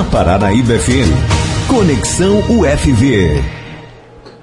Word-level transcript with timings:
na 0.00 0.04
Paranaíba 0.04 0.78
FM. 0.78 1.68
Conexão 1.68 2.38
UFV. 2.48 3.42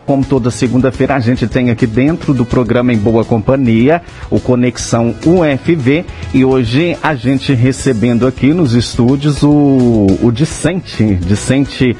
Como 0.05 0.23
toda 0.23 0.51
segunda-feira, 0.51 1.15
a 1.15 1.19
gente 1.19 1.47
tem 1.47 1.71
aqui 1.71 1.87
dentro 1.87 2.31
do 2.31 2.45
programa 2.45 2.93
Em 2.93 2.97
Boa 2.97 3.25
Companhia 3.25 4.03
o 4.29 4.39
Conexão 4.39 5.15
UFV 5.25 6.05
e 6.31 6.45
hoje 6.45 6.95
a 7.01 7.15
gente 7.15 7.55
recebendo 7.55 8.27
aqui 8.27 8.53
nos 8.53 8.73
estúdios 8.73 9.41
o, 9.41 10.05
o 10.21 10.31
discente, 10.31 11.15
discente 11.15 11.97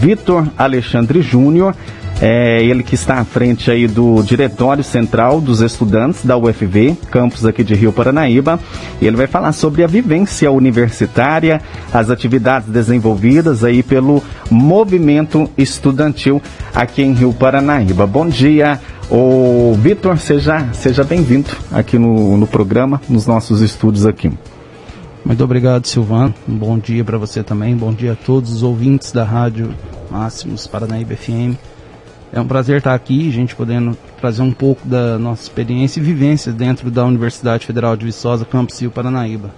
Vitor 0.00 0.46
Alexandre 0.58 1.22
Júnior, 1.22 1.74
é 2.20 2.62
ele 2.62 2.82
que 2.82 2.94
está 2.94 3.14
à 3.14 3.24
frente 3.24 3.70
aí 3.70 3.86
do 3.86 4.22
Diretório 4.22 4.82
Central 4.82 5.40
dos 5.40 5.60
Estudantes 5.60 6.24
da 6.24 6.36
UFV, 6.36 6.96
campus 7.10 7.46
aqui 7.46 7.62
de 7.62 7.74
Rio 7.74 7.92
Paranaíba. 7.92 8.58
E 9.00 9.06
ele 9.06 9.16
vai 9.16 9.26
falar 9.26 9.52
sobre 9.52 9.84
a 9.84 9.86
vivência 9.86 10.50
universitária, 10.50 11.60
as 11.92 12.10
atividades 12.10 12.68
desenvolvidas 12.68 13.62
aí 13.62 13.82
pelo 13.82 14.22
movimento 14.50 15.48
estudantil 15.56 16.42
aqui 16.74 17.02
em 17.02 17.12
Rio 17.12 17.32
Paranaíba. 17.32 18.06
Bom 18.06 18.26
dia, 18.28 18.80
o 19.10 19.74
Vitor, 19.80 20.18
seja, 20.18 20.68
seja 20.72 21.04
bem-vindo 21.04 21.50
aqui 21.70 21.98
no, 21.98 22.36
no 22.36 22.46
programa, 22.46 23.00
nos 23.08 23.26
nossos 23.26 23.60
estúdios 23.60 24.04
aqui. 24.04 24.30
Muito 25.24 25.44
obrigado, 25.44 25.86
Silvano. 25.86 26.34
Um 26.48 26.56
bom 26.56 26.78
dia 26.78 27.04
para 27.04 27.18
você 27.18 27.42
também. 27.42 27.76
Bom 27.76 27.92
dia 27.92 28.12
a 28.12 28.16
todos 28.16 28.52
os 28.52 28.62
ouvintes 28.62 29.12
da 29.12 29.24
Rádio 29.24 29.74
Máximos 30.10 30.66
Paranaíba 30.66 31.14
FM. 31.14 31.77
É 32.30 32.38
um 32.40 32.46
prazer 32.46 32.78
estar 32.78 32.94
aqui, 32.94 33.30
gente 33.30 33.56
podendo 33.56 33.96
trazer 34.20 34.42
um 34.42 34.52
pouco 34.52 34.86
da 34.86 35.18
nossa 35.18 35.42
experiência 35.42 35.98
e 35.98 36.02
vivência 36.02 36.52
dentro 36.52 36.90
da 36.90 37.04
Universidade 37.04 37.64
Federal 37.64 37.96
de 37.96 38.04
Viçosa, 38.04 38.44
Campus 38.44 38.80
Rio 38.80 38.90
Paranaíba. 38.90 39.50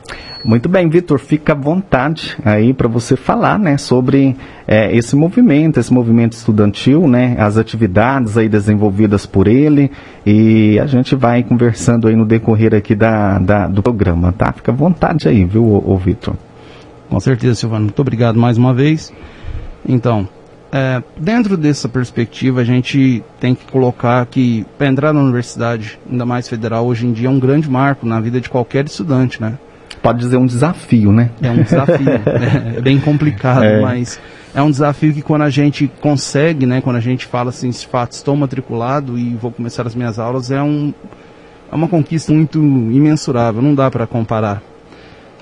Muito 0.44 0.68
bem, 0.68 0.88
Vitor, 0.88 1.18
fica 1.18 1.52
à 1.52 1.56
vontade 1.56 2.36
aí 2.44 2.72
para 2.72 2.88
você 2.88 3.16
falar, 3.16 3.58
né, 3.58 3.76
sobre 3.76 4.36
é, 4.66 4.94
esse 4.96 5.14
movimento, 5.16 5.78
esse 5.78 5.92
movimento 5.92 6.32
estudantil, 6.32 7.06
né, 7.08 7.36
as 7.38 7.58
atividades 7.58 8.38
aí 8.38 8.48
desenvolvidas 8.48 9.26
por 9.26 9.48
ele 9.48 9.90
e 10.24 10.78
a 10.78 10.86
gente 10.86 11.14
vai 11.16 11.42
conversando 11.42 12.08
aí 12.08 12.16
no 12.16 12.24
decorrer 12.24 12.74
aqui 12.74 12.94
da, 12.94 13.38
da 13.38 13.66
do 13.66 13.82
programa, 13.82 14.32
tá? 14.32 14.52
Fica 14.52 14.72
à 14.72 14.74
vontade 14.74 15.28
aí, 15.28 15.44
viu, 15.44 15.64
ô, 15.64 15.92
ô 15.92 15.96
Vitor? 15.96 16.34
Com 17.08 17.18
certeza, 17.18 17.56
Silvano. 17.56 17.86
Muito 17.86 18.00
obrigado 18.00 18.38
mais 18.38 18.56
uma 18.56 18.72
vez. 18.72 19.12
Então, 19.86 20.28
é, 20.72 21.02
dentro 21.16 21.56
dessa 21.56 21.88
perspectiva, 21.88 22.60
a 22.60 22.64
gente 22.64 23.24
tem 23.40 23.54
que 23.54 23.64
colocar 23.70 24.24
que 24.26 24.64
para 24.78 24.86
entrar 24.86 25.12
na 25.12 25.20
universidade, 25.20 25.98
ainda 26.08 26.24
mais 26.24 26.48
federal, 26.48 26.86
hoje 26.86 27.06
em 27.06 27.12
dia 27.12 27.26
é 27.26 27.30
um 27.30 27.40
grande 27.40 27.68
marco 27.68 28.06
na 28.06 28.20
vida 28.20 28.40
de 28.40 28.48
qualquer 28.48 28.84
estudante, 28.84 29.40
né? 29.40 29.58
Pode 30.00 30.20
dizer 30.20 30.36
um 30.36 30.46
desafio, 30.46 31.12
né? 31.12 31.30
É 31.42 31.50
um 31.50 31.62
desafio. 31.62 32.08
é, 32.08 32.78
é, 32.78 32.80
bem 32.80 33.00
complicado, 33.00 33.64
é. 33.64 33.80
mas 33.80 34.20
é 34.54 34.62
um 34.62 34.70
desafio 34.70 35.12
que 35.12 35.22
quando 35.22 35.42
a 35.42 35.50
gente 35.50 35.90
consegue, 36.00 36.64
né? 36.66 36.80
Quando 36.80 36.96
a 36.96 37.00
gente 37.00 37.26
fala 37.26 37.50
assim, 37.50 37.70
de 37.70 37.86
fato, 37.86 38.12
estou 38.12 38.36
matriculado 38.36 39.18
e 39.18 39.34
vou 39.34 39.50
começar 39.50 39.86
as 39.86 39.94
minhas 39.94 40.18
aulas, 40.20 40.52
é, 40.52 40.62
um, 40.62 40.94
é 41.70 41.74
uma 41.74 41.88
conquista 41.88 42.32
muito 42.32 42.58
imensurável, 42.58 43.60
não 43.60 43.74
dá 43.74 43.90
para 43.90 44.06
comparar. 44.06 44.62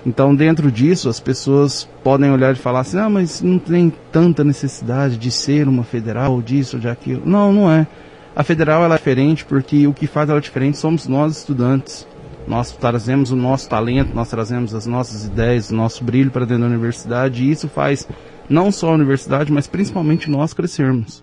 Então, 0.06 0.34
dentro 0.34 0.70
disso, 0.70 1.08
as 1.08 1.20
pessoas 1.20 1.88
podem 2.02 2.30
olhar 2.30 2.52
e 2.52 2.58
falar 2.58 2.80
assim: 2.80 2.98
ah, 2.98 3.10
mas 3.10 3.42
não 3.42 3.58
tem 3.58 3.92
tanta 4.12 4.44
necessidade 4.44 5.16
de 5.16 5.30
ser 5.30 5.68
uma 5.68 5.84
federal, 5.84 6.40
disso 6.40 6.76
ou 6.76 6.80
de 6.80 6.88
aquilo. 6.88 7.22
Não, 7.24 7.52
não 7.52 7.70
é. 7.70 7.86
A 8.34 8.44
federal 8.44 8.84
ela 8.84 8.94
é 8.94 8.98
diferente 8.98 9.44
porque 9.44 9.86
o 9.86 9.92
que 9.92 10.06
faz 10.06 10.30
ela 10.30 10.40
diferente 10.40 10.78
somos 10.78 11.08
nós, 11.08 11.38
estudantes. 11.38 12.06
Nós 12.46 12.72
trazemos 12.72 13.30
o 13.30 13.36
nosso 13.36 13.68
talento, 13.68 14.14
nós 14.14 14.30
trazemos 14.30 14.74
as 14.74 14.86
nossas 14.86 15.24
ideias, 15.24 15.70
o 15.70 15.74
nosso 15.74 16.02
brilho 16.02 16.30
para 16.30 16.46
dentro 16.46 16.62
da 16.62 16.68
universidade 16.68 17.44
e 17.44 17.50
isso 17.50 17.68
faz 17.68 18.08
não 18.48 18.72
só 18.72 18.90
a 18.90 18.94
universidade, 18.94 19.52
mas 19.52 19.66
principalmente 19.66 20.30
nós 20.30 20.54
crescermos. 20.54 21.22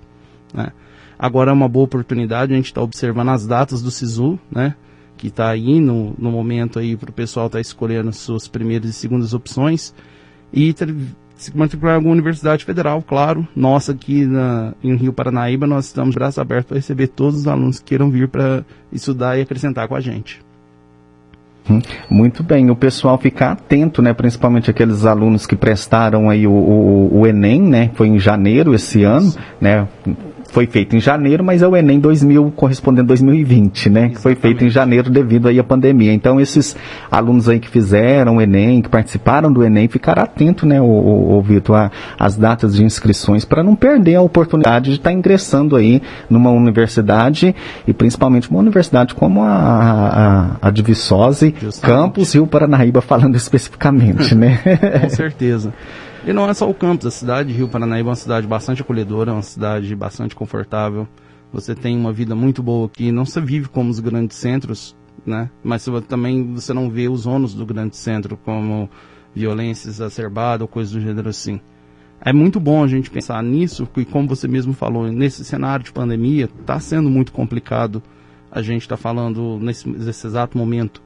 Né? 0.54 0.72
Agora 1.18 1.50
é 1.50 1.54
uma 1.54 1.68
boa 1.68 1.86
oportunidade, 1.86 2.54
a 2.54 2.56
gente 2.56 2.68
está 2.68 2.82
observando 2.82 3.30
as 3.30 3.48
datas 3.48 3.82
do 3.82 3.90
SISU, 3.90 4.38
né? 4.52 4.76
Que 5.18 5.28
está 5.28 5.50
aí 5.50 5.80
no, 5.80 6.14
no 6.18 6.32
momento 6.32 6.80
aí 6.80 6.96
para 6.96 7.10
o 7.10 7.14
pessoal 7.14 7.48
estar 7.48 7.58
tá 7.58 7.62
escolhendo 7.62 8.12
suas 8.12 8.48
primeiras 8.48 8.90
e 8.90 8.94
segundas 8.94 9.34
opções 9.34 9.94
e 10.54 10.74
se 11.36 11.56
matricular 11.56 11.96
em 11.96 11.98
alguma 11.98 12.14
universidade 12.14 12.64
federal, 12.64 13.02
claro. 13.02 13.48
Nossa, 13.56 13.92
aqui 13.92 14.26
na, 14.26 14.74
em 14.84 14.96
Rio 14.96 15.12
Paranaíba, 15.12 15.68
nós 15.68 15.86
estamos 15.86 16.16
braços 16.16 16.40
abertos 16.40 16.68
para 16.68 16.78
receber 16.78 17.08
todos 17.08 17.42
os 17.42 17.48
alunos 17.48 17.80
que 17.80 17.86
queiram 17.86 18.10
vir 18.10 18.28
para 18.28 18.64
estudar 18.92 19.38
e 19.38 19.42
acrescentar 19.42 19.88
com 19.88 19.96
a 19.96 20.00
gente. 20.00 20.42
Hum, 21.70 21.82
muito 22.10 22.44
bem, 22.44 22.70
o 22.70 22.76
pessoal 22.76 23.18
ficar 23.18 23.54
atento, 23.54 24.02
né, 24.02 24.14
principalmente 24.14 24.70
aqueles 24.70 25.04
alunos 25.04 25.48
que 25.48 25.56
prestaram 25.56 26.30
aí 26.30 26.46
o, 26.46 26.52
o, 26.52 27.20
o 27.22 27.28
Enem, 27.28 27.60
né, 27.60 27.92
foi 27.96 28.08
em 28.08 28.20
janeiro 28.20 28.74
esse 28.76 29.04
ano, 29.04 29.34
né, 29.60 29.88
foi 30.56 30.66
feito 30.68 30.96
em 30.96 31.02
janeiro, 31.02 31.44
mas 31.44 31.62
é 31.62 31.68
o 31.68 31.76
Enem 31.76 32.00
2000 32.00 32.54
correspondendo 32.56 33.08
2020, 33.10 33.90
né? 33.90 34.08
Que 34.08 34.22
foi 34.22 34.36
feito 34.36 34.64
em 34.64 34.70
janeiro 34.70 35.10
devido 35.10 35.50
aí 35.50 35.60
à 35.60 35.64
pandemia. 35.66 36.14
Então 36.14 36.40
esses 36.40 36.78
alunos 37.12 37.50
aí 37.50 37.60
que 37.60 37.68
fizeram 37.70 38.38
o 38.38 38.42
Enem, 38.42 38.82
que 38.82 38.88
participaram 38.88 39.52
do 39.52 39.66
Enem, 39.66 39.90
ficaram 39.90 40.24
atentos, 40.24 40.64
né, 40.66 40.80
o, 40.80 40.86
o, 40.86 41.38
o 41.38 41.42
Vitor, 41.42 41.92
às 42.18 42.38
datas 42.38 42.74
de 42.74 42.86
inscrições 42.86 43.44
para 43.44 43.62
não 43.62 43.76
perder 43.76 44.16
a 44.16 44.22
oportunidade 44.22 44.92
de 44.92 44.96
estar 44.96 45.10
tá 45.10 45.14
ingressando 45.14 45.76
aí 45.76 46.02
numa 46.30 46.52
universidade 46.52 47.54
e 47.86 47.94
principalmente 47.94 48.50
uma 48.50 48.60
universidade 48.60 49.14
como 49.14 49.44
a, 49.44 50.56
a, 50.62 50.70
a 50.70 50.72
de 50.72 50.82
Viçosa, 50.82 51.52
Campus 51.82 52.34
Rio 52.34 52.48
Paranaíba, 52.48 53.02
falando 53.02 53.36
especificamente, 53.36 54.34
né? 54.34 54.62
Com 55.02 55.10
certeza. 55.10 55.74
E 56.26 56.34
não 56.34 56.50
é 56.50 56.54
só 56.56 56.68
o 56.68 56.74
campus, 56.74 57.06
a 57.06 57.12
cidade 57.12 57.50
de 57.50 57.58
Rio 57.58 57.70
Paranaíba 57.70 58.10
é 58.10 58.12
uma 58.12 58.16
cidade 58.16 58.48
bastante 58.48 58.82
acolhedora, 58.82 59.30
é 59.30 59.34
uma 59.34 59.44
cidade 59.44 59.96
bastante 59.96 60.36
confortável. 60.36 61.08
Você 61.54 61.76
tem 61.76 61.96
uma 61.96 62.12
vida 62.12 62.36
muito 62.36 62.64
boa 62.64 62.88
aqui, 62.88 63.12
não 63.12 63.26
se 63.26 63.40
vive 63.40 63.70
como 63.70 63.92
os 63.92 64.00
grandes 64.00 64.36
centros, 64.36 64.96
né? 65.24 65.52
Mas 65.64 65.86
também 66.08 66.54
você 66.54 66.74
não 66.74 66.90
vê 66.90 67.08
os 67.08 67.28
ônus 67.28 67.54
do 67.54 67.64
grande 67.64 67.96
centro, 67.96 68.36
como 68.38 68.90
violência 69.36 69.88
exacerbada 69.88 70.64
ou 70.64 70.68
coisas 70.68 70.94
do 70.94 71.00
gênero 71.00 71.30
assim. 71.30 71.62
É 72.20 72.34
muito 72.34 72.60
bom 72.60 72.84
a 72.84 72.88
gente 72.88 73.12
pensar 73.12 73.44
nisso, 73.44 73.86
porque 73.86 74.10
como 74.10 74.28
você 74.28 74.48
mesmo 74.48 74.74
falou, 74.74 75.12
nesse 75.12 75.46
cenário 75.46 75.86
de 75.86 75.94
pandemia, 75.94 76.50
está 76.60 76.80
sendo 76.80 77.08
muito 77.08 77.32
complicado 77.32 78.02
a 78.50 78.64
gente 78.64 78.82
estar 78.82 78.98
tá 78.98 79.02
falando 79.02 79.60
nesse, 79.62 79.88
nesse, 79.88 80.26
exato 80.26 80.58
momento 80.58 81.04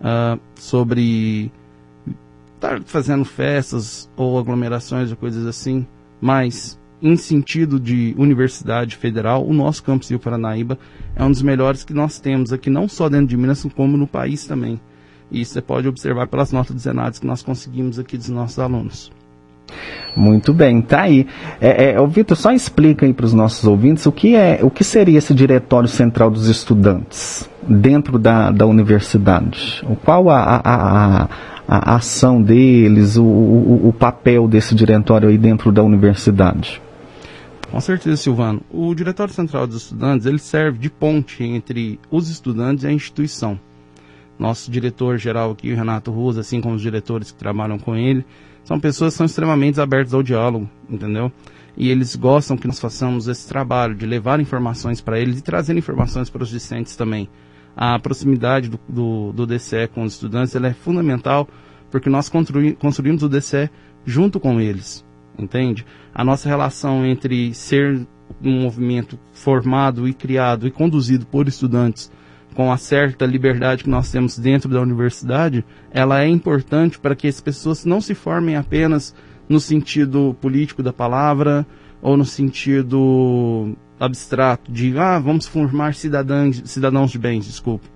uh, 0.00 0.38
sobre 0.54 1.50
estar 2.64 2.80
tá 2.80 2.82
fazendo 2.86 3.24
festas 3.24 4.10
ou 4.16 4.38
aglomerações 4.38 5.10
ou 5.10 5.16
coisas 5.16 5.46
assim, 5.46 5.86
mas 6.20 6.78
em 7.02 7.16
sentido 7.16 7.78
de 7.78 8.14
universidade 8.16 8.96
federal, 8.96 9.46
o 9.46 9.52
nosso 9.52 9.82
campus 9.82 10.08
Rio 10.08 10.18
Paranaíba 10.18 10.78
é 11.14 11.22
um 11.22 11.30
dos 11.30 11.42
melhores 11.42 11.84
que 11.84 11.92
nós 11.92 12.18
temos 12.18 12.52
aqui, 12.52 12.70
não 12.70 12.88
só 12.88 13.08
dentro 13.08 13.26
de 13.26 13.36
Minas, 13.36 13.66
como 13.76 13.96
no 13.96 14.06
país 14.06 14.46
também. 14.46 14.80
E 15.30 15.40
isso 15.40 15.52
você 15.52 15.60
pode 15.60 15.86
observar 15.86 16.26
pelas 16.28 16.50
notas 16.52 16.82
de 16.82 17.20
que 17.20 17.26
nós 17.26 17.42
conseguimos 17.42 17.98
aqui 17.98 18.16
dos 18.16 18.28
nossos 18.30 18.58
alunos. 18.58 19.12
Muito 20.16 20.54
bem, 20.54 20.80
tá 20.80 21.02
aí. 21.02 21.26
É, 21.60 21.90
é, 21.90 22.06
Vitor, 22.06 22.36
só 22.36 22.52
explica 22.52 23.04
aí 23.04 23.12
para 23.12 23.26
os 23.26 23.34
nossos 23.34 23.64
ouvintes 23.66 24.06
o 24.06 24.12
que 24.12 24.36
é, 24.36 24.60
o 24.62 24.70
que 24.70 24.84
seria 24.84 25.18
esse 25.18 25.34
diretório 25.34 25.88
central 25.88 26.30
dos 26.30 26.48
estudantes 26.48 27.50
dentro 27.62 28.18
da, 28.18 28.50
da 28.50 28.66
universidade. 28.66 29.82
Qual 30.04 30.30
a, 30.30 30.38
a, 30.38 30.60
a, 31.22 31.28
a 31.66 31.96
ação 31.96 32.42
deles, 32.42 33.16
o, 33.16 33.24
o, 33.24 33.88
o 33.88 33.92
papel 33.92 34.46
desse 34.46 34.74
diretório 34.74 35.28
aí 35.28 35.38
dentro 35.38 35.72
da 35.72 35.82
universidade? 35.82 36.80
Com 37.70 37.80
certeza, 37.80 38.16
Silvano. 38.16 38.60
O 38.70 38.94
Diretório 38.94 39.32
Central 39.32 39.66
dos 39.66 39.82
Estudantes 39.82 40.26
ele 40.26 40.38
serve 40.38 40.78
de 40.78 40.90
ponte 40.90 41.42
entre 41.42 41.98
os 42.10 42.28
estudantes 42.28 42.84
e 42.84 42.86
a 42.86 42.92
instituição. 42.92 43.58
Nosso 44.38 44.70
diretor-geral 44.70 45.52
aqui, 45.52 45.72
o 45.72 45.76
Renato 45.76 46.10
Ruas, 46.10 46.38
assim 46.38 46.60
como 46.60 46.74
os 46.74 46.82
diretores 46.82 47.32
que 47.32 47.38
trabalham 47.38 47.78
com 47.78 47.96
ele, 47.96 48.24
são 48.62 48.78
pessoas 48.78 49.14
que 49.14 49.18
são 49.18 49.26
extremamente 49.26 49.80
abertas 49.80 50.14
ao 50.14 50.22
diálogo, 50.22 50.68
entendeu? 50.88 51.32
E 51.76 51.90
eles 51.90 52.14
gostam 52.14 52.56
que 52.56 52.66
nós 52.66 52.78
façamos 52.78 53.26
esse 53.26 53.48
trabalho 53.48 53.94
de 53.94 54.06
levar 54.06 54.38
informações 54.40 55.00
para 55.00 55.18
eles 55.18 55.38
e 55.38 55.42
trazer 55.42 55.76
informações 55.76 56.30
para 56.30 56.42
os 56.42 56.48
discentes 56.50 56.94
também 56.94 57.28
a 57.76 57.98
proximidade 57.98 58.68
do, 58.68 58.78
do, 58.88 59.32
do 59.32 59.46
DCE 59.46 59.88
com 59.88 60.02
os 60.02 60.14
estudantes 60.14 60.54
é 60.54 60.72
fundamental 60.72 61.48
porque 61.90 62.10
nós 62.10 62.28
construí, 62.28 62.74
construímos 62.74 63.22
o 63.22 63.28
DCE 63.28 63.70
junto 64.04 64.40
com 64.40 64.60
eles, 64.60 65.04
entende? 65.38 65.84
A 66.14 66.24
nossa 66.24 66.48
relação 66.48 67.04
entre 67.06 67.54
ser 67.54 68.06
um 68.42 68.62
movimento 68.62 69.18
formado 69.32 70.08
e 70.08 70.12
criado 70.12 70.66
e 70.66 70.70
conduzido 70.70 71.26
por 71.26 71.46
estudantes 71.48 72.10
com 72.54 72.70
a 72.70 72.76
certa 72.76 73.26
liberdade 73.26 73.84
que 73.84 73.90
nós 73.90 74.10
temos 74.10 74.38
dentro 74.38 74.70
da 74.70 74.80
universidade, 74.80 75.64
ela 75.90 76.22
é 76.22 76.28
importante 76.28 76.98
para 76.98 77.16
que 77.16 77.26
as 77.26 77.40
pessoas 77.40 77.84
não 77.84 78.00
se 78.00 78.14
formem 78.14 78.56
apenas 78.56 79.14
no 79.48 79.58
sentido 79.60 80.36
político 80.40 80.82
da 80.82 80.92
palavra 80.92 81.66
ou 82.00 82.16
no 82.16 82.24
sentido 82.24 83.76
abstrato 83.98 84.70
de 84.70 84.96
ah, 84.98 85.18
vamos 85.18 85.46
formar 85.46 85.94
cidadãos, 85.94 86.62
cidadãos 86.64 87.10
de 87.10 87.18
bens, 87.18 87.46
desculpe. 87.46 87.88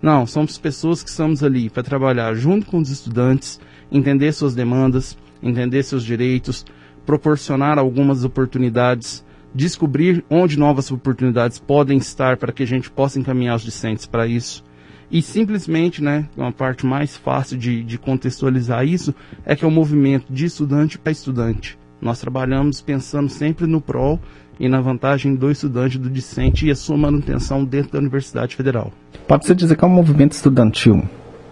Não, 0.00 0.26
somos 0.26 0.58
pessoas 0.58 1.02
que 1.02 1.08
estamos 1.08 1.42
ali 1.42 1.70
para 1.70 1.82
trabalhar 1.82 2.34
junto 2.34 2.66
com 2.66 2.78
os 2.78 2.90
estudantes, 2.90 3.58
entender 3.90 4.32
suas 4.32 4.54
demandas, 4.54 5.16
entender 5.42 5.82
seus 5.82 6.04
direitos, 6.04 6.64
proporcionar 7.06 7.78
algumas 7.78 8.24
oportunidades, 8.24 9.24
descobrir 9.54 10.24
onde 10.28 10.58
novas 10.58 10.90
oportunidades 10.90 11.58
podem 11.58 11.98
estar 11.98 12.36
para 12.36 12.52
que 12.52 12.62
a 12.62 12.66
gente 12.66 12.90
possa 12.90 13.18
encaminhar 13.18 13.56
os 13.56 13.62
discentes 13.62 14.06
para 14.06 14.26
isso. 14.26 14.64
E 15.10 15.22
simplesmente, 15.22 16.02
né, 16.02 16.28
uma 16.36 16.50
parte 16.50 16.84
mais 16.84 17.16
fácil 17.16 17.56
de, 17.56 17.84
de 17.84 17.98
contextualizar 17.98 18.84
isso 18.84 19.14
é 19.44 19.54
que 19.54 19.64
é 19.64 19.68
o 19.68 19.70
um 19.70 19.74
movimento 19.74 20.32
de 20.32 20.46
estudante 20.46 20.98
para 20.98 21.12
estudante. 21.12 21.78
Nós 22.00 22.20
trabalhamos 22.20 22.80
pensando 22.80 23.28
sempre 23.28 23.66
no 23.66 23.80
prol 23.80 24.20
e 24.58 24.68
na 24.68 24.80
vantagem 24.80 25.34
do 25.34 25.50
estudante, 25.50 25.98
do 25.98 26.08
discente 26.08 26.66
e 26.66 26.70
a 26.70 26.76
sua 26.76 26.96
manutenção 26.96 27.64
dentro 27.64 27.92
da 27.92 27.98
Universidade 27.98 28.56
Federal. 28.56 28.92
Pode-se 29.26 29.54
dizer 29.54 29.76
que 29.76 29.84
é 29.84 29.86
um 29.86 29.90
movimento 29.90 30.32
estudantil? 30.32 31.02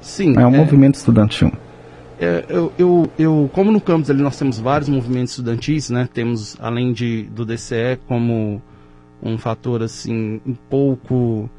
Sim. 0.01 0.35
É 0.37 0.47
um 0.47 0.55
é, 0.55 0.59
movimento 0.59 0.95
estudantil. 0.95 1.53
É, 2.21 2.45
eu, 2.49 2.73
eu, 2.79 3.11
eu, 3.19 3.51
como 3.53 3.73
no 3.73 3.81
campus 3.81 4.11
ali 4.11 4.23
nós 4.23 4.39
temos 4.39 4.59
vários 4.59 4.89
movimentos 4.89 5.33
estudantis, 5.33 5.91
né? 5.91 6.09
Temos, 6.13 6.57
além 6.61 6.93
de, 6.93 7.25
do 7.25 7.45
DCE, 7.45 7.99
como 8.07 8.63
um 9.23 9.39
fator, 9.39 9.83
assim, 9.83 10.41
um 10.47 10.55
pouco... 10.55 11.51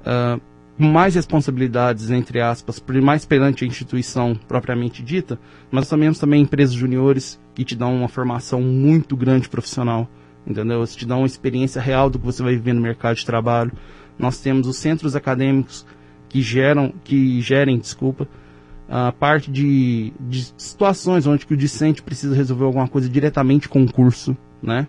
Uh, 0.00 0.40
mais 0.80 1.14
responsabilidades, 1.14 2.10
entre 2.10 2.40
aspas, 2.40 2.82
mais 3.02 3.26
perante 3.26 3.64
a 3.64 3.66
instituição 3.66 4.34
propriamente 4.48 5.02
dita, 5.02 5.38
mas 5.70 5.88
também 5.88 6.06
temos 6.06 6.18
também 6.18 6.42
empresas 6.42 6.74
juniores 6.74 7.38
que 7.54 7.64
te 7.64 7.76
dão 7.76 7.94
uma 7.94 8.08
formação 8.08 8.62
muito 8.62 9.14
grande 9.14 9.46
profissional 9.46 10.08
entendeu? 10.46 10.82
Isso 10.82 10.96
te 10.96 11.06
dá 11.06 11.16
uma 11.16 11.26
experiência 11.26 11.80
real 11.80 12.10
do 12.10 12.18
que 12.18 12.26
você 12.26 12.42
vai 12.42 12.54
viver 12.54 12.72
no 12.72 12.80
mercado 12.80 13.16
de 13.16 13.26
trabalho. 13.26 13.72
Nós 14.18 14.40
temos 14.40 14.66
os 14.66 14.76
centros 14.76 15.16
acadêmicos 15.16 15.86
que 16.28 16.42
geram, 16.42 16.92
que 17.04 17.40
gerem, 17.40 17.78
desculpa, 17.78 18.28
a 18.88 19.12
parte 19.12 19.50
de, 19.50 20.12
de 20.20 20.52
situações 20.56 21.26
onde 21.26 21.46
o 21.48 21.56
discente 21.56 22.02
precisa 22.02 22.34
resolver 22.34 22.64
alguma 22.64 22.88
coisa 22.88 23.08
diretamente 23.08 23.68
com 23.68 23.82
o 23.82 23.92
curso, 23.92 24.36
né? 24.62 24.88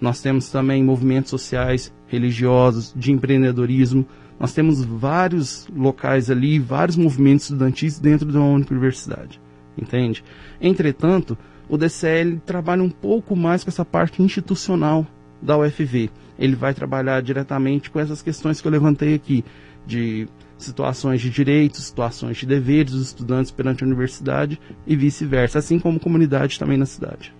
Nós 0.00 0.20
temos 0.20 0.50
também 0.50 0.84
movimentos 0.84 1.30
sociais, 1.30 1.92
religiosos, 2.06 2.92
de 2.94 3.10
empreendedorismo. 3.10 4.06
Nós 4.38 4.52
temos 4.52 4.84
vários 4.84 5.66
locais 5.74 6.30
ali, 6.30 6.58
vários 6.58 6.96
movimentos 6.96 7.46
estudantis 7.46 7.98
dentro 7.98 8.30
de 8.30 8.38
universidade, 8.38 9.40
entende? 9.76 10.22
Entretanto, 10.60 11.36
o 11.68 11.76
DCL 11.76 12.40
trabalha 12.44 12.82
um 12.82 12.90
pouco 12.90 13.36
mais 13.36 13.62
com 13.62 13.70
essa 13.70 13.84
parte 13.84 14.22
institucional 14.22 15.06
da 15.40 15.56
UFV. 15.58 16.10
Ele 16.38 16.56
vai 16.56 16.72
trabalhar 16.72 17.20
diretamente 17.22 17.90
com 17.90 18.00
essas 18.00 18.22
questões 18.22 18.60
que 18.60 18.66
eu 18.66 18.72
levantei 18.72 19.14
aqui, 19.14 19.44
de 19.86 20.28
situações 20.56 21.20
de 21.20 21.30
direitos, 21.30 21.84
situações 21.84 22.36
de 22.36 22.46
deveres 22.46 22.92
dos 22.92 23.06
estudantes 23.06 23.50
perante 23.50 23.82
a 23.82 23.86
universidade 23.86 24.60
e 24.86 24.96
vice-versa, 24.96 25.58
assim 25.58 25.78
como 25.78 26.00
comunidade 26.00 26.58
também 26.58 26.76
na 26.76 26.86
cidade. 26.86 27.32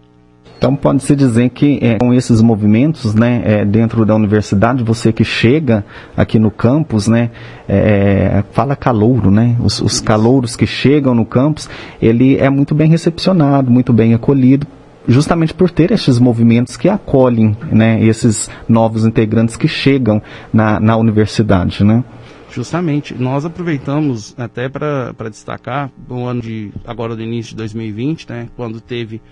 Então 0.58 0.74
pode-se 0.74 1.14
dizer 1.14 1.50
que 1.50 1.78
é, 1.80 1.98
com 1.98 2.12
esses 2.12 2.42
movimentos 2.42 3.14
né, 3.14 3.42
é, 3.44 3.64
dentro 3.64 4.04
da 4.04 4.14
universidade, 4.16 4.82
você 4.82 5.12
que 5.12 5.22
chega 5.22 5.84
aqui 6.16 6.36
no 6.36 6.50
campus, 6.50 7.06
né, 7.06 7.30
é, 7.68 8.42
fala 8.50 8.74
calouro, 8.74 9.30
né, 9.30 9.56
os, 9.60 9.80
os 9.80 10.00
calouros 10.00 10.56
que 10.56 10.66
chegam 10.66 11.14
no 11.14 11.24
campus, 11.24 11.70
ele 12.02 12.36
é 12.38 12.50
muito 12.50 12.74
bem 12.74 12.90
recepcionado, 12.90 13.70
muito 13.70 13.92
bem 13.92 14.14
acolhido, 14.14 14.66
justamente 15.06 15.54
por 15.54 15.70
ter 15.70 15.92
esses 15.92 16.18
movimentos 16.18 16.76
que 16.76 16.88
acolhem 16.88 17.56
né, 17.70 18.02
esses 18.02 18.50
novos 18.68 19.06
integrantes 19.06 19.56
que 19.56 19.68
chegam 19.68 20.20
na, 20.52 20.80
na 20.80 20.96
universidade. 20.96 21.84
Né? 21.84 22.02
Justamente, 22.50 23.14
nós 23.14 23.44
aproveitamos 23.44 24.34
até 24.36 24.68
para 24.68 25.12
destacar 25.30 25.88
o 26.08 26.24
ano 26.24 26.42
de 26.42 26.72
agora 26.84 27.14
do 27.14 27.22
início 27.22 27.50
de 27.50 27.56
2020, 27.58 28.28
né, 28.28 28.48
quando 28.56 28.80
teve 28.80 29.22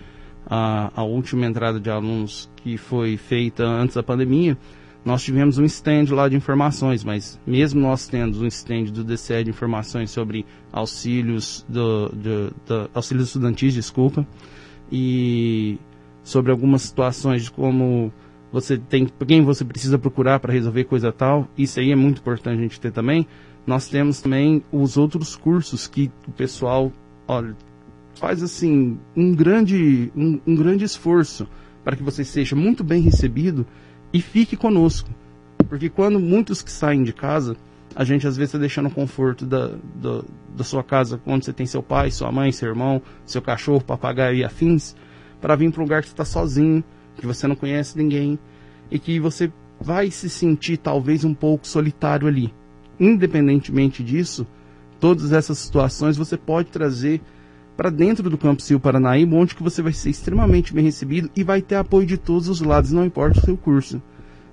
a, 0.46 0.90
a 0.94 1.02
última 1.02 1.44
entrada 1.44 1.80
de 1.80 1.90
alunos 1.90 2.48
que 2.56 2.76
foi 2.76 3.16
feita 3.16 3.64
antes 3.64 3.96
da 3.96 4.02
pandemia, 4.02 4.56
nós 5.04 5.22
tivemos 5.22 5.56
um 5.56 5.64
stand 5.64 6.06
lá 6.10 6.28
de 6.28 6.34
informações, 6.34 7.04
mas 7.04 7.38
mesmo 7.46 7.80
nós 7.80 8.08
tendo 8.08 8.42
um 8.42 8.46
stand 8.46 8.86
do 8.86 9.04
DCE 9.04 9.44
de 9.44 9.50
informações 9.50 10.10
sobre 10.10 10.44
auxílios 10.72 11.64
do, 11.68 12.08
do, 12.08 12.50
do 12.66 12.90
auxílios 12.92 13.28
estudantis, 13.28 13.72
desculpa, 13.72 14.26
e 14.90 15.78
sobre 16.24 16.50
algumas 16.50 16.82
situações 16.82 17.44
de 17.44 17.52
como 17.52 18.12
você 18.50 18.76
tem 18.76 19.06
quem 19.26 19.42
você 19.42 19.64
precisa 19.64 19.96
procurar 19.96 20.40
para 20.40 20.52
resolver 20.52 20.84
coisa 20.84 21.12
tal, 21.12 21.48
isso 21.56 21.78
aí 21.78 21.92
é 21.92 21.96
muito 21.96 22.18
importante 22.18 22.58
a 22.58 22.62
gente 22.62 22.80
ter 22.80 22.90
também. 22.90 23.26
Nós 23.64 23.88
temos 23.88 24.20
também 24.20 24.62
os 24.72 24.96
outros 24.96 25.36
cursos 25.36 25.86
que 25.86 26.10
o 26.26 26.32
pessoal, 26.32 26.90
olha, 27.28 27.54
faz 28.16 28.42
assim 28.42 28.98
um 29.14 29.34
grande, 29.34 30.10
um, 30.16 30.40
um 30.46 30.54
grande 30.56 30.84
esforço 30.84 31.46
para 31.84 31.96
que 31.96 32.02
você 32.02 32.24
seja 32.24 32.56
muito 32.56 32.82
bem 32.82 33.00
recebido 33.00 33.66
e 34.12 34.20
fique 34.20 34.56
conosco. 34.56 35.08
Porque 35.68 35.88
quando 35.88 36.18
muitos 36.18 36.62
que 36.62 36.70
saem 36.70 37.02
de 37.02 37.12
casa, 37.12 37.56
a 37.94 38.04
gente 38.04 38.26
às 38.26 38.36
vezes 38.36 38.50
está 38.50 38.58
deixando 38.58 38.86
o 38.88 38.90
conforto 38.90 39.46
da, 39.46 39.68
da, 39.94 40.22
da, 40.54 40.64
sua 40.64 40.82
casa, 40.82 41.20
onde 41.26 41.44
você 41.44 41.52
tem 41.52 41.66
seu 41.66 41.82
pai, 41.82 42.10
sua 42.10 42.30
mãe, 42.30 42.52
seu 42.52 42.68
irmão, 42.68 43.00
seu 43.24 43.40
cachorro, 43.40 43.82
papagaio 43.82 44.36
e 44.36 44.44
afins, 44.44 44.94
para 45.40 45.56
vir 45.56 45.70
para 45.70 45.80
um 45.80 45.84
lugar 45.84 46.02
que 46.02 46.08
você 46.08 46.14
está 46.14 46.24
sozinho, 46.24 46.84
que 47.16 47.26
você 47.26 47.46
não 47.46 47.56
conhece 47.56 47.96
ninguém 47.96 48.38
e 48.90 48.98
que 48.98 49.18
você 49.18 49.50
vai 49.80 50.10
se 50.10 50.28
sentir 50.28 50.76
talvez 50.76 51.24
um 51.24 51.34
pouco 51.34 51.66
solitário 51.66 52.26
ali. 52.26 52.52
Independentemente 52.98 54.02
disso, 54.02 54.46
todas 54.98 55.32
essas 55.32 55.58
situações 55.58 56.16
você 56.16 56.36
pode 56.36 56.70
trazer 56.70 57.20
para 57.76 57.90
dentro 57.90 58.30
do 58.30 58.38
campus 58.38 58.68
Rio 58.68 58.80
Paranaíba, 58.80 59.36
onde 59.36 59.54
que 59.54 59.62
você 59.62 59.82
vai 59.82 59.92
ser 59.92 60.10
extremamente 60.10 60.72
bem 60.72 60.84
recebido 60.84 61.30
e 61.36 61.44
vai 61.44 61.60
ter 61.60 61.74
apoio 61.74 62.06
de 62.06 62.16
todos 62.16 62.48
os 62.48 62.60
lados, 62.60 62.92
não 62.92 63.04
importa 63.04 63.38
o 63.38 63.44
seu 63.44 63.56
curso. 63.56 64.00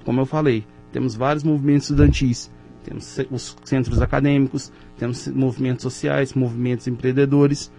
Como 0.04 0.20
eu 0.20 0.26
falei, 0.26 0.66
temos 0.92 1.16
vários 1.16 1.44
movimentos 1.44 1.90
estudantis, 1.90 2.52
temos 2.84 3.18
os 3.32 3.56
centros 3.64 4.02
acadêmicos, 4.02 4.72
temos 4.98 5.28
movimentos 5.30 5.84
sociais, 5.84 6.34
movimentos 6.34 6.88
empreendedores. 6.88 7.72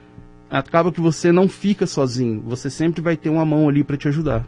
Acaba 0.51 0.91
que 0.91 1.01
você 1.01 1.31
não 1.31 1.49
fica 1.49 1.87
sozinho, 1.87 2.43
você 2.47 2.71
sempre 2.71 3.03
vai 3.03 3.17
ter 3.17 3.29
uma 3.29 3.45
mão 3.45 3.69
ali 3.69 3.85
para 3.85 3.97
te 3.97 4.09
ajudar. 4.09 4.47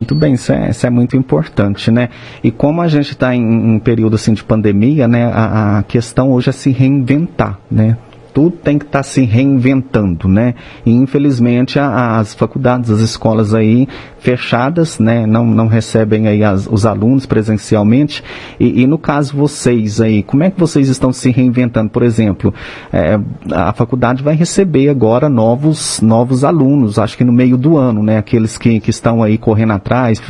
Muito 0.00 0.14
bem, 0.14 0.34
isso 0.34 0.52
é, 0.52 0.70
isso 0.70 0.86
é, 0.86 0.90
muito 0.90 1.16
importante, 1.16 1.90
né? 1.90 2.10
E 2.44 2.50
como 2.50 2.82
a 2.82 2.88
gente 2.88 3.12
está 3.12 3.34
em 3.34 3.44
um 3.44 3.78
período 3.78 4.14
assim 4.14 4.34
de 4.34 4.44
pandemia, 4.44 5.08
né? 5.08 5.24
A, 5.24 5.78
a, 5.78 5.82
questão 5.82 6.30
hoje 6.32 6.50
é 6.50 6.52
se 6.52 6.70
reinventar, 6.70 7.58
né? 7.70 7.96
Tudo 8.36 8.50
tem 8.50 8.78
que 8.78 8.84
estar 8.84 8.98
tá 8.98 9.02
se 9.02 9.22
reinventando, 9.22 10.28
né? 10.28 10.54
E 10.84 10.92
infelizmente 10.92 11.78
a, 11.78 12.18
as 12.18 12.34
faculdades, 12.34 12.90
as 12.90 13.00
escolas 13.00 13.54
aí 13.54 13.88
fechadas, 14.18 14.98
né? 14.98 15.24
Não, 15.24 15.46
não 15.46 15.68
recebem 15.68 16.28
aí 16.28 16.44
as, 16.44 16.66
os 16.66 16.84
alunos 16.84 17.24
presencialmente. 17.24 18.22
E, 18.60 18.82
e, 18.82 18.86
no 18.86 18.98
caso 18.98 19.34
vocês 19.34 20.02
aí, 20.02 20.22
como 20.22 20.42
é 20.42 20.50
que 20.50 20.60
vocês 20.60 20.88
estão 20.88 21.14
se 21.14 21.30
reinventando? 21.30 21.88
Por 21.88 22.02
exemplo, 22.02 22.52
é, 22.92 23.18
a 23.52 23.72
faculdade 23.72 24.22
vai 24.22 24.34
receber 24.34 24.90
agora 24.90 25.30
novos, 25.30 26.02
novos 26.02 26.44
alunos, 26.44 26.98
acho 26.98 27.16
que 27.16 27.24
no 27.24 27.32
meio 27.32 27.56
do 27.56 27.78
ano, 27.78 28.02
né? 28.02 28.18
Aqueles 28.18 28.58
que, 28.58 28.80
que 28.80 28.90
estão 28.90 29.22
aí 29.22 29.38
correndo 29.38 29.72
atrás, 29.72 30.20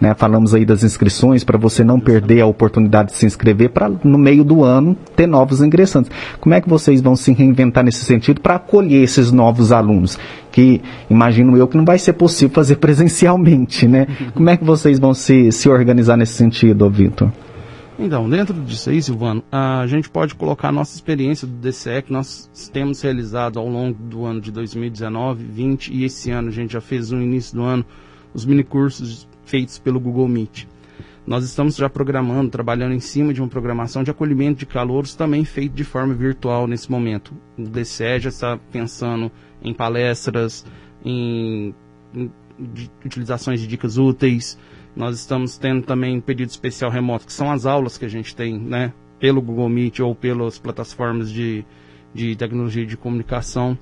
né? 0.00 0.12
Falamos 0.16 0.54
aí 0.54 0.64
das 0.64 0.82
inscrições 0.82 1.44
para 1.44 1.56
você 1.56 1.84
não 1.84 2.00
perder 2.00 2.40
a 2.40 2.46
oportunidade 2.46 3.12
de 3.12 3.16
se 3.16 3.26
inscrever 3.26 3.70
para 3.70 3.88
no 4.02 4.18
meio 4.18 4.42
do 4.42 4.64
ano 4.64 4.96
ter 5.14 5.28
novos 5.28 5.60
ingressantes. 5.62 6.10
Como 6.40 6.52
é 6.52 6.60
que 6.60 6.68
vocês 6.68 7.00
vão 7.00 7.14
se 7.14 7.30
reinventar 7.30 7.43
nesse 7.84 8.04
sentido 8.04 8.40
para 8.40 8.56
acolher 8.56 9.02
esses 9.02 9.32
novos 9.32 9.72
alunos? 9.72 10.18
Que 10.50 10.80
imagino 11.10 11.56
eu 11.56 11.66
que 11.66 11.76
não 11.76 11.84
vai 11.84 11.98
ser 11.98 12.14
possível 12.14 12.54
fazer 12.54 12.76
presencialmente, 12.76 13.86
né? 13.86 14.06
Como 14.34 14.48
é 14.48 14.56
que 14.56 14.64
vocês 14.64 14.98
vão 14.98 15.12
se, 15.12 15.50
se 15.50 15.68
organizar 15.68 16.16
nesse 16.16 16.34
sentido, 16.34 16.88
Vitor? 16.88 17.30
Então, 17.98 18.28
dentro 18.28 18.54
disso 18.54 18.90
aí, 18.90 19.00
Silvano, 19.00 19.42
a 19.52 19.86
gente 19.86 20.10
pode 20.10 20.34
colocar 20.34 20.68
a 20.68 20.72
nossa 20.72 20.94
experiência 20.94 21.46
do 21.46 21.54
DCE 21.54 22.02
que 22.02 22.12
nós 22.12 22.50
temos 22.72 23.00
realizado 23.00 23.58
ao 23.58 23.68
longo 23.68 23.96
do 23.96 24.24
ano 24.24 24.40
de 24.40 24.50
2019, 24.50 25.44
20 25.44 25.92
e 25.92 26.04
esse 26.04 26.30
ano 26.30 26.48
a 26.48 26.50
gente 26.50 26.72
já 26.72 26.80
fez 26.80 27.12
no 27.12 27.22
início 27.22 27.56
do 27.56 27.62
ano 27.62 27.84
os 28.32 28.44
minicursos 28.44 29.28
feitos 29.44 29.78
pelo 29.78 30.00
Google 30.00 30.26
Meet. 30.26 30.66
Nós 31.26 31.42
estamos 31.44 31.76
já 31.76 31.88
programando, 31.88 32.50
trabalhando 32.50 32.92
em 32.92 33.00
cima 33.00 33.32
de 33.32 33.40
uma 33.40 33.48
programação 33.48 34.02
de 34.02 34.10
acolhimento 34.10 34.58
de 34.58 34.66
calouros 34.66 35.14
também 35.14 35.42
feito 35.44 35.72
de 35.72 35.84
forma 35.84 36.12
virtual 36.12 36.66
nesse 36.66 36.90
momento. 36.90 37.32
O 37.58 37.62
DCE 37.62 38.20
já 38.20 38.28
está 38.28 38.58
pensando 38.70 39.32
em 39.62 39.72
palestras, 39.72 40.66
em, 41.02 41.74
em 42.14 42.30
de, 42.58 42.90
utilizações 43.04 43.60
de 43.60 43.66
dicas 43.66 43.96
úteis. 43.96 44.58
Nós 44.94 45.18
estamos 45.18 45.56
tendo 45.56 45.82
também 45.82 46.18
um 46.18 46.20
período 46.20 46.50
especial 46.50 46.90
remoto, 46.90 47.26
que 47.26 47.32
são 47.32 47.50
as 47.50 47.64
aulas 47.64 47.96
que 47.96 48.04
a 48.04 48.08
gente 48.08 48.36
tem, 48.36 48.58
né, 48.58 48.92
pelo 49.18 49.40
Google 49.40 49.68
Meet 49.68 50.00
ou 50.00 50.14
pelas 50.14 50.58
plataformas 50.58 51.30
de, 51.30 51.64
de 52.12 52.36
tecnologia 52.36 52.84
de 52.84 52.96
comunicação. 52.96 53.78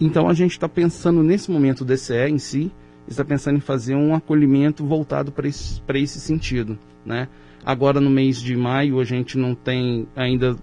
Então 0.00 0.28
a 0.28 0.32
gente 0.32 0.52
está 0.52 0.68
pensando 0.68 1.24
nesse 1.24 1.50
momento 1.50 1.80
o 1.80 1.84
DCE 1.84 2.28
em 2.28 2.38
si, 2.38 2.70
está 3.08 3.24
pensando 3.24 3.56
em 3.56 3.60
fazer 3.60 3.94
um 3.94 4.14
acolhimento 4.14 4.84
voltado 4.84 5.32
para 5.32 5.48
esse, 5.48 5.80
esse 5.94 6.20
sentido. 6.20 6.78
Né? 7.04 7.28
Agora, 7.64 8.00
no 8.00 8.10
mês 8.10 8.40
de 8.40 8.56
maio, 8.56 9.00
a 9.00 9.04
gente 9.04 9.36
não 9.36 9.54
tem 9.54 10.06
ainda 10.14 10.56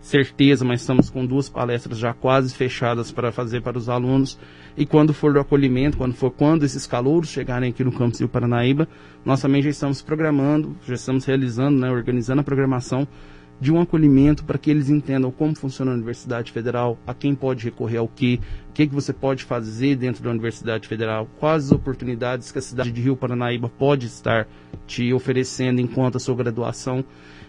certeza, 0.00 0.64
mas 0.64 0.80
estamos 0.80 1.10
com 1.10 1.26
duas 1.26 1.48
palestras 1.48 1.98
já 1.98 2.14
quase 2.14 2.54
fechadas 2.54 3.12
para 3.12 3.30
fazer 3.30 3.62
para 3.62 3.76
os 3.76 3.88
alunos. 3.88 4.38
E 4.76 4.86
quando 4.86 5.12
for 5.12 5.36
o 5.36 5.40
acolhimento, 5.40 5.98
quando 5.98 6.14
for 6.14 6.30
quando 6.30 6.64
esses 6.64 6.86
calouros 6.86 7.28
chegarem 7.28 7.70
aqui 7.70 7.84
no 7.84 7.92
campus 7.92 8.20
Rio 8.20 8.28
Paranaíba, 8.28 8.88
nós 9.24 9.42
também 9.42 9.60
já 9.60 9.68
estamos 9.68 10.00
programando, 10.00 10.76
já 10.86 10.94
estamos 10.94 11.24
realizando, 11.24 11.78
né, 11.78 11.90
organizando 11.90 12.40
a 12.40 12.44
programação 12.44 13.06
de 13.60 13.70
um 13.70 13.80
acolhimento 13.80 14.42
para 14.44 14.56
que 14.56 14.70
eles 14.70 14.88
entendam 14.88 15.30
como 15.30 15.54
funciona 15.54 15.90
a 15.90 15.94
Universidade 15.94 16.50
Federal, 16.50 16.98
a 17.06 17.12
quem 17.12 17.34
pode 17.34 17.64
recorrer 17.64 17.98
ao 17.98 18.08
que, 18.08 18.40
o 18.70 18.72
que, 18.72 18.86
que 18.86 18.94
você 18.94 19.12
pode 19.12 19.44
fazer 19.44 19.96
dentro 19.96 20.22
da 20.22 20.30
Universidade 20.30 20.88
Federal, 20.88 21.28
quais 21.38 21.66
as 21.66 21.72
oportunidades 21.72 22.50
que 22.50 22.58
a 22.58 22.62
cidade 22.62 22.90
de 22.90 23.02
Rio 23.02 23.16
Paranaíba 23.16 23.68
pode 23.68 24.06
estar 24.06 24.48
te 24.86 25.12
oferecendo 25.12 25.80
enquanto 25.80 26.16
a 26.16 26.20
sua 26.20 26.34
graduação. 26.34 27.04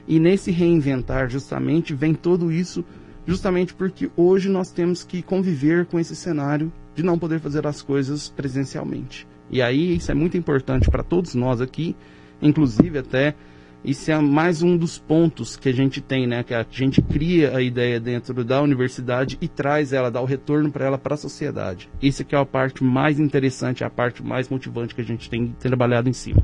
E 0.06 0.20
nesse 0.20 0.51
reinventar, 0.51 1.30
justamente, 1.30 1.94
vem 1.94 2.13
tudo 2.13 2.51
isso, 2.51 2.84
justamente 3.25 3.74
porque 3.74 4.12
hoje 4.18 4.50
nós 4.50 4.70
temos 4.70 5.06
que 5.06 5.22
conviver 5.22 5.86
com 5.86 5.98
esse 5.98 6.15
cenário 6.15 6.74
de 6.94 7.03
não 7.03 7.18
poder 7.18 7.39
fazer 7.39 7.65
as 7.65 7.82
coisas 7.82 8.27
presencialmente. 8.27 9.25
E 9.50 9.62
aí 9.62 9.96
isso 9.96 10.12
é 10.12 10.13
muito 10.13 10.36
importante 10.36 10.89
para 10.89 11.03
todos 11.03 11.36
nós 11.36 11.62
aqui, 11.62 11.96
inclusive 12.41 13.00
até 13.00 13.36
isso 13.84 14.12
é 14.12 14.20
mais 14.20 14.62
um 14.62 14.78
dos 14.78 15.00
pontos 15.00 15.56
que 15.56 15.68
a 15.68 15.74
gente 15.74 16.02
tem, 16.02 16.28
né? 16.28 16.44
Que 16.44 16.54
a 16.54 16.66
gente 16.70 17.02
cria 17.02 17.58
a 17.58 17.62
ideia 17.62 18.00
dentro 18.00 18.44
da 18.44 18.62
universidade 18.62 19.38
e 19.42 19.48
traz 19.48 19.92
ela, 19.92 20.12
dá 20.12 20.22
o 20.22 20.26
retorno 20.26 20.72
para 20.72 20.86
ela 20.86 20.98
para 20.98 21.16
a 21.16 21.18
sociedade. 21.18 21.90
Isso 22.02 22.24
que 22.24 22.36
é 22.36 22.38
a 22.38 22.46
parte 22.46 22.84
mais 22.84 23.20
interessante, 23.20 23.84
a 23.84 23.90
parte 23.90 24.24
mais 24.24 24.50
motivante 24.50 24.94
que 24.94 25.02
a 25.02 25.06
gente 25.06 25.30
tem 25.30 25.56
trabalhado 25.60 26.08
em 26.08 26.14
cima. 26.14 26.42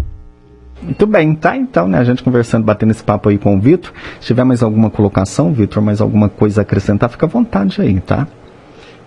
Muito 0.82 1.06
bem, 1.08 1.36
tá 1.36 1.56
então, 1.56 1.88
né? 1.88 2.00
A 2.00 2.04
gente 2.04 2.24
conversando, 2.24 2.64
batendo 2.64 2.92
esse 2.92 3.04
papo 3.04 3.30
aí 3.30 3.38
com 3.38 3.56
o 3.56 3.60
Vitor. 3.60 3.92
Se 4.20 4.28
tiver 4.28 4.44
mais 4.44 4.64
alguma 4.64 4.90
colocação, 4.90 5.54
Vitor, 5.54 5.82
mais 5.82 6.02
alguma 6.02 6.30
coisa 6.30 6.62
a 6.62 6.64
acrescentar, 6.64 7.10
fica 7.10 7.26
à 7.26 7.30
vontade 7.30 7.82
aí, 7.82 8.00
tá? 8.00 8.28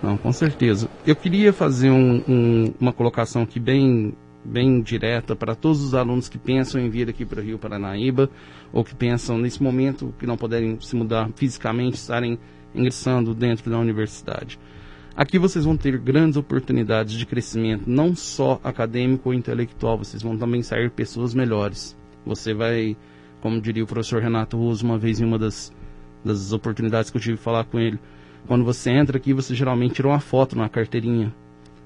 Não, 0.01 0.17
com 0.17 0.31
certeza. 0.31 0.89
Eu 1.05 1.15
queria 1.15 1.53
fazer 1.53 1.91
um, 1.91 2.23
um, 2.27 2.73
uma 2.79 2.91
colocação 2.91 3.43
aqui 3.43 3.59
bem 3.59 4.13
bem 4.43 4.81
direta 4.81 5.35
para 5.35 5.55
todos 5.55 5.81
os 5.81 5.93
alunos 5.93 6.27
que 6.27 6.37
pensam 6.37 6.81
em 6.81 6.89
vir 6.89 7.09
aqui 7.09 7.25
para 7.25 7.39
o 7.39 7.43
Rio 7.43 7.59
Paranaíba 7.59 8.29
ou 8.73 8.83
que 8.83 8.95
pensam 8.95 9.37
nesse 9.37 9.61
momento 9.61 10.13
que 10.17 10.25
não 10.25 10.37
puderem 10.37 10.79
se 10.79 10.95
mudar 10.95 11.29
fisicamente, 11.35 11.95
estarem 11.95 12.39
ingressando 12.73 13.33
dentro 13.33 13.69
da 13.69 13.77
universidade. 13.77 14.59
Aqui 15.15 15.37
vocês 15.37 15.65
vão 15.65 15.75
ter 15.75 15.97
grandes 15.97 16.37
oportunidades 16.37 17.13
de 17.13 17.25
crescimento, 17.25 17.83
não 17.85 18.15
só 18.15 18.59
acadêmico 18.63 19.29
ou 19.29 19.35
intelectual, 19.35 19.97
vocês 19.97 20.23
vão 20.23 20.37
também 20.37 20.63
sair 20.63 20.89
pessoas 20.89 21.33
melhores. 21.33 21.97
Você 22.25 22.53
vai, 22.53 22.95
como 23.41 23.59
diria 23.59 23.83
o 23.83 23.87
professor 23.87 24.21
Renato 24.21 24.57
Roso 24.57 24.85
uma 24.85 24.97
vez 24.97 25.19
em 25.19 25.25
uma 25.25 25.37
das, 25.37 25.71
das 26.23 26.53
oportunidades 26.53 27.11
que 27.11 27.17
eu 27.17 27.21
tive 27.21 27.35
de 27.35 27.43
falar 27.43 27.65
com 27.65 27.77
ele, 27.77 27.99
quando 28.47 28.63
você 28.63 28.89
entra 28.89 29.17
aqui, 29.17 29.33
você 29.33 29.53
geralmente 29.53 29.95
tira 29.95 30.07
uma 30.07 30.19
foto 30.19 30.57
na 30.57 30.67
carteirinha. 30.69 31.33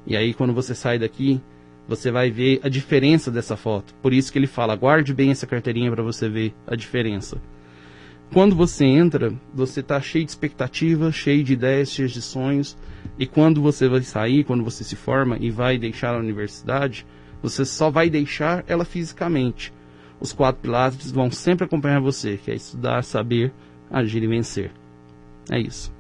E 0.08 0.16
aí, 0.16 0.34
quando 0.34 0.54
você 0.54 0.76
sai 0.76 1.00
daqui, 1.00 1.42
você 1.88 2.12
vai 2.12 2.32
ver 2.32 2.60
a 2.64 2.70
diferença 2.70 3.30
dessa 3.32 3.56
foto. 3.56 3.94
Por 4.02 4.14
isso 4.14 4.32
que 4.32 4.40
ele 4.40 4.48
fala, 4.48 4.76
guarde 4.76 5.14
bem 5.14 5.32
essa 5.32 5.46
carteirinha 5.46 5.92
para 5.92 6.04
você 6.04 6.28
ver 6.28 6.54
a 6.66 6.76
diferença. 6.76 7.38
Quando 8.34 8.56
você 8.56 8.86
entra, 8.86 9.34
você 9.54 9.80
está 9.80 10.02
cheio 10.02 10.26
de 10.26 10.32
expectativa, 10.32 11.12
cheio 11.12 11.44
de 11.44 11.54
ideias, 11.54 11.92
cheio 11.92 12.08
de 12.08 12.22
sonhos. 12.22 12.76
E 13.20 13.26
quando 13.26 13.62
você 13.62 13.88
vai 13.88 14.02
sair, 14.02 14.44
quando 14.44 14.64
você 14.64 14.84
se 14.84 14.96
forma 14.96 15.38
e 15.40 15.50
vai 15.50 15.78
deixar 15.78 16.16
a 16.16 16.20
universidade, 16.20 17.06
você 17.42 17.64
só 17.64 17.90
vai 17.90 18.10
deixar 18.10 18.64
ela 18.68 18.84
fisicamente. 18.84 19.72
Os 20.20 20.34
quatro 20.34 20.62
pilares 20.62 21.12
vão 21.12 21.30
sempre 21.30 21.66
acompanhar 21.66 22.02
você, 22.02 22.38
que 22.38 22.50
é 22.50 22.56
estudar, 22.56 23.04
saber, 23.04 23.54
agir 23.92 24.24
e 24.24 24.28
vencer. 24.28 24.72
É 25.52 25.60
isso. 25.60 25.94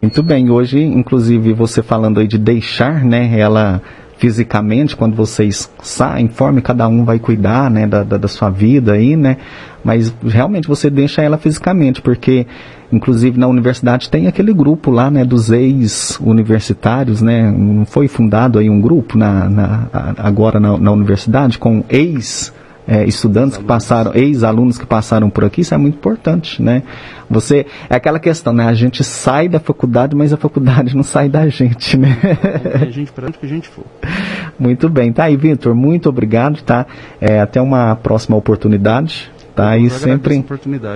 Muito 0.00 0.22
bem, 0.22 0.50
hoje, 0.50 0.80
inclusive, 0.80 1.52
você 1.52 1.82
falando 1.82 2.18
aí 2.18 2.26
de 2.26 2.38
deixar, 2.38 3.04
né, 3.04 3.38
ela 3.38 3.80
fisicamente, 4.22 4.96
quando 4.96 5.16
vocês 5.16 5.68
saem, 5.82 6.26
informe, 6.26 6.62
cada 6.62 6.86
um 6.86 7.04
vai 7.04 7.18
cuidar, 7.18 7.68
né, 7.68 7.88
da, 7.88 8.04
da, 8.04 8.16
da 8.16 8.28
sua 8.28 8.50
vida 8.50 8.92
aí, 8.92 9.16
né, 9.16 9.36
mas 9.82 10.14
realmente 10.24 10.68
você 10.68 10.88
deixa 10.88 11.22
ela 11.22 11.36
fisicamente, 11.36 12.00
porque 12.00 12.46
inclusive 12.92 13.36
na 13.36 13.48
universidade 13.48 14.08
tem 14.08 14.28
aquele 14.28 14.54
grupo 14.54 14.92
lá, 14.92 15.10
né, 15.10 15.24
dos 15.24 15.50
ex-universitários, 15.50 17.20
né, 17.20 17.50
não 17.50 17.84
foi 17.84 18.06
fundado 18.06 18.60
aí 18.60 18.70
um 18.70 18.80
grupo 18.80 19.18
na, 19.18 19.48
na 19.48 19.88
agora 20.16 20.60
na, 20.60 20.78
na 20.78 20.92
universidade 20.92 21.58
com 21.58 21.82
ex 21.88 22.54
é, 22.86 23.04
estudantes 23.04 23.56
que 23.56 23.64
passaram, 23.64 24.12
ex-alunos 24.14 24.78
que 24.78 24.86
passaram 24.86 25.30
por 25.30 25.44
aqui, 25.44 25.60
isso 25.60 25.74
é 25.74 25.76
muito 25.76 25.96
importante, 25.96 26.62
né? 26.62 26.82
Você, 27.30 27.66
é 27.88 27.96
aquela 27.96 28.18
questão, 28.18 28.52
né? 28.52 28.66
A 28.66 28.74
gente 28.74 29.02
sai 29.02 29.48
da 29.48 29.58
faculdade, 29.58 30.14
mas 30.14 30.32
a 30.32 30.36
faculdade 30.36 30.94
não 30.94 31.02
sai 31.02 31.28
da 31.28 31.48
gente, 31.48 31.96
né? 31.96 32.18
É 32.64 32.84
a 32.84 32.90
gente 32.90 33.12
para 33.12 33.26
onde 33.26 33.38
que 33.38 33.46
a 33.46 33.48
gente 33.48 33.68
for. 33.68 33.84
Muito 34.58 34.88
bem, 34.88 35.12
tá 35.12 35.24
aí, 35.24 35.36
Vitor, 35.36 35.74
muito 35.74 36.08
obrigado, 36.08 36.62
tá? 36.62 36.86
É, 37.20 37.40
até 37.40 37.60
uma 37.60 37.96
próxima 37.96 38.36
oportunidade. 38.36 39.31
Tá, 39.54 39.76
e 39.76 39.90
sempre, 39.90 40.42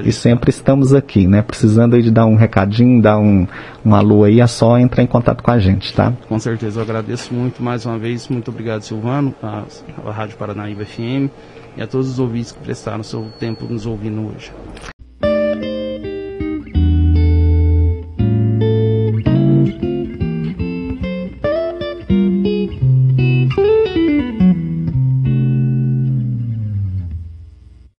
e 0.04 0.12
sempre 0.12 0.48
estamos 0.50 0.94
aqui, 0.94 1.26
né? 1.26 1.42
Precisando 1.42 2.00
de 2.00 2.10
dar 2.10 2.24
um 2.24 2.36
recadinho, 2.36 3.02
dar 3.02 3.18
um, 3.18 3.46
um 3.84 3.94
alô 3.94 4.24
aí, 4.24 4.40
é 4.40 4.46
só 4.46 4.78
entrar 4.78 5.02
em 5.02 5.06
contato 5.06 5.42
com 5.42 5.50
a 5.50 5.58
gente, 5.58 5.92
tá? 5.92 6.14
Com 6.26 6.38
certeza, 6.38 6.78
eu 6.80 6.82
agradeço 6.82 7.34
muito 7.34 7.62
mais 7.62 7.84
uma 7.84 7.98
vez, 7.98 8.28
muito 8.28 8.50
obrigado 8.50 8.80
Silvano, 8.80 9.34
a, 9.42 9.64
a 10.06 10.10
Rádio 10.10 10.38
Paranaíba 10.38 10.86
FM 10.86 11.30
e 11.76 11.82
a 11.82 11.86
todos 11.86 12.08
os 12.08 12.18
ouvintes 12.18 12.52
que 12.52 12.60
prestaram 12.60 13.02
seu 13.02 13.26
tempo 13.38 13.66
nos 13.66 13.84
ouvindo 13.84 14.26
hoje. 14.26 14.50